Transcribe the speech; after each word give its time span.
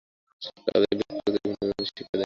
কাজেই 0.65 0.95
বেদ 0.99 1.09
প্রকৃতি 1.09 1.39
ভিন্ন 1.43 1.57
অন্য 1.61 1.71
কিছু 1.71 1.85
শিক্ষা 1.89 2.03
দেয় 2.03 2.07
না। 2.07 2.19